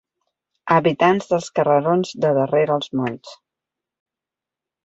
Habitants 0.75 1.29
dels 1.33 1.49
carrerons 1.59 2.15
de 2.25 2.33
darrere 2.39 2.75
els 2.81 2.91
molls 3.03 3.37